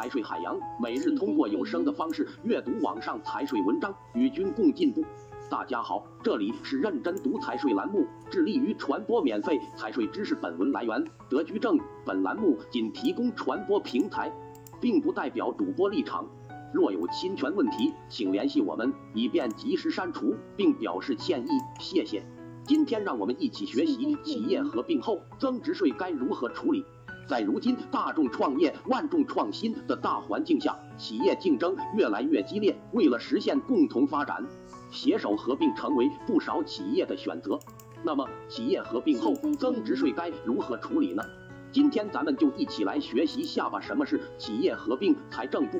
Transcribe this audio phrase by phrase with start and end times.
[0.00, 5.04] 财税海洋，每日通过有声的方式阅读网上财税文章，与君共进步。
[5.50, 10.34] 大家好，这里是认真读财税栏目，致力于传播免费财税知识。
[10.34, 14.32] 本文来源德居正，本栏目仅提供传播平台，
[14.80, 16.26] 并不代表主播立场。
[16.72, 21.50] 若有侵权问题，请联系我们，以便及时删除，并表示歉意。
[21.78, 22.24] 谢谢。
[22.64, 26.86] 今天让我们一起学习企业合并后增值税该如何处理。
[27.30, 32.76] 在如今大众创业、万众创新的大环境下，企业竞争越来越激烈。
[32.90, 34.44] 为了实现共同发展，
[34.90, 37.56] 携手合并成为不少企业的选择。
[38.02, 41.22] 那么，企业合并后增值税该如何处理呢？
[41.70, 43.80] 今天咱们就一起来学习下吧。
[43.80, 45.14] 什么是企业合并？
[45.30, 45.78] 财政部。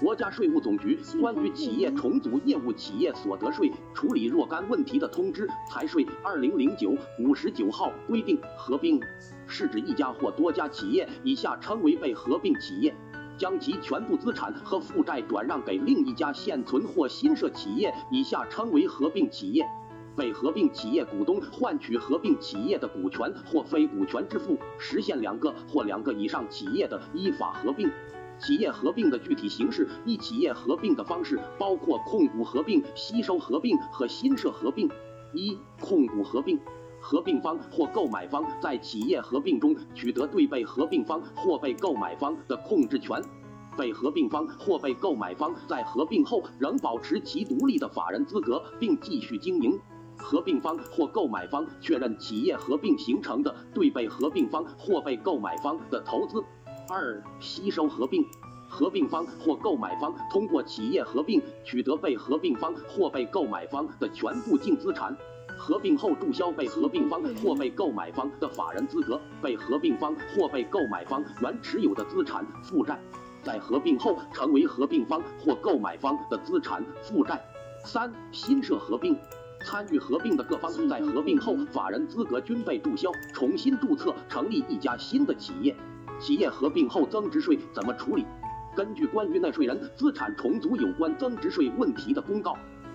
[0.00, 8.98] 国家税务总局关于企业重组业务企业所得税处理若干问题的通知（财税二零零九五十九号）规定，合并
[9.46, 12.94] 是指一家或多家企业（以下称为被合并企业）
[13.36, 19.66] 将其全部资产和负债转让给另一家现存或新设企业（以下称为合并企业）。
[20.16, 27.90] 被合并企业股东换取合并企业的股权或非股权支付，实现两个或两个以上企业的依法合并。
[28.40, 34.88] 企业合并的具体形式，一企业合并的方式包括控股合并、吸收合并和新设合并。
[35.32, 36.58] 一、控股合并，
[37.00, 43.22] 合并方或购买方在企业合并中取得对被合并方或被购买方的控制权，
[43.76, 49.78] 被合并方或被购买方在合并后仍保持其独立的法人资格，并继续经营。
[50.22, 56.44] 合并方或购买方确认企业合并形成的对被合并方或被购买方的投资。
[56.92, 58.26] 二、吸收合并，
[58.68, 65.16] 合并方或购买方通过企业合并取得被合并方或被购买方的全部净资产，
[65.56, 73.00] 合并后注销被合并方或被购买方的法人资格，被合并方或被购买方原持有的资产负债，
[73.44, 77.40] 在合并后成为合并方或购买方的资产负债。
[77.84, 79.16] 三、新设合并，
[79.64, 85.76] 参与合并的各方在合并后法人资格均被注销，重新注册成立一家新的企业。
[86.20, 88.26] 企业合并后增值税怎么处理？
[88.76, 92.54] 根据关于纳税人资产重组有关增值税问题的公告，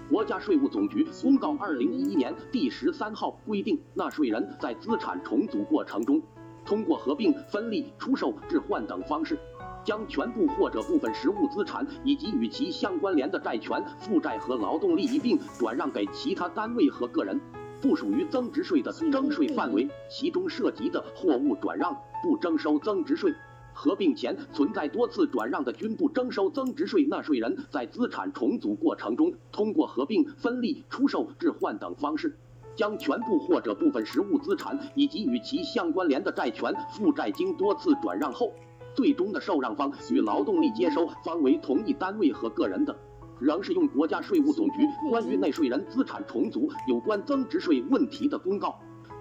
[0.09, 6.21] 国家税务总局公告二零一一年第十三号规定，纳税人在资产重组过程中，
[6.63, 9.37] 通过合并、分立、出售、置换等方式，
[9.83, 17.41] 将全部或者部分实物资产以及与其相关联的债权、负债和劳动力一并转让给其他单位和个人。
[17.85, 23.31] 不属于增值税的征税范围，其中涉及的货物转让不征收增值税；
[23.75, 27.05] 合并前存在多次转让的均不征收增值税。
[27.05, 32.35] 纳税人在资产重组过程中，通过合并、分立、出售、置换等方式，
[32.75, 38.51] 将全部或者部分实物资产以及与其相关联的债权、负债经多次转让后，
[38.95, 42.97] 最终的受让方与劳动力接收方为同一单位和个人的。
[43.39, 48.79] 仍是用国家税务总局关于纳税人资产重组有关增值税问题的公告，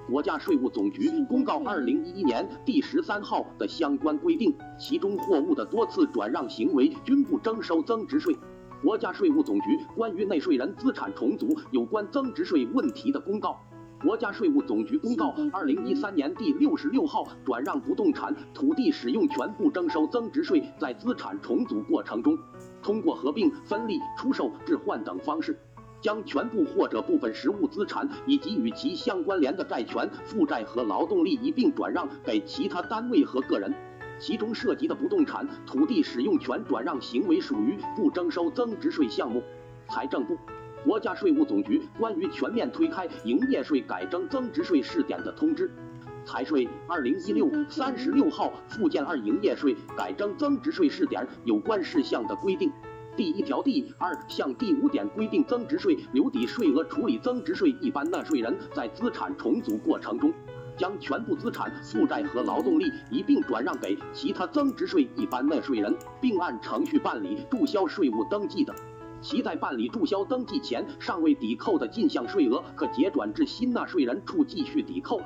[0.08, 8.36] 国家税务总局公告二零一一年第十三号的相关规定，其中货物的多次转让行为均不征收增值税。
[8.82, 13.58] 国家税务总局关于纳税人资产重组有关增值税问题的公告。
[14.03, 22.38] 国家税务总局公告二零一三年第六十六号转让不动产土地使用权不征收增值税，在资产重组过程中，
[22.84, 25.59] 通过合并、分立、出售、置换等方式，
[26.00, 33.75] 将全部或者部分实物资产以及与其相关联的债权、负债和劳动力一并转让给其他单位和个人，
[34.21, 39.43] 其中涉及的不动产土地使用权转让行为属于不征收增值税项目。
[39.89, 40.37] 财政部。
[40.84, 45.71] 国家税务总局关于全面推开营业税改征增值税试点的通知
[46.24, 52.72] （财税二零一六三十六号）附件二营业税改征增值税试点有关事项的规定
[53.16, 60.32] 第一条第二项第五点规定，增值税留抵税额处理增值税一般纳税人在资产重组过程中，
[60.76, 68.74] 将全部资产负债和劳动力一并转让给其他增值税一般纳税人，并按程序办理注销税务登记的。
[69.20, 75.20] 其在办理注销登记前尚未抵扣的进项税额，可结转至新纳税人处继续抵扣。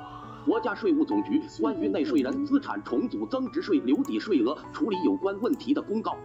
[0.45, 6.17] 国家税务总局关于纳税人资产重组增值税留抵税额处理有关问题的公告。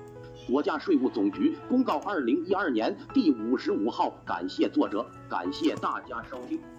[0.46, 4.12] 国家税务总局公告二零一二年第五十五号。
[4.24, 6.73] 感谢作者，感谢大家收听。